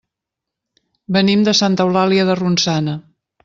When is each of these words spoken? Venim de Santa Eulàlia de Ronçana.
Venim 1.19 1.45
de 1.49 1.55
Santa 1.61 1.87
Eulàlia 1.89 2.29
de 2.33 2.41
Ronçana. 2.43 3.01